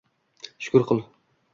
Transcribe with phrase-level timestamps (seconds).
[0.69, 1.05] Shukr qil.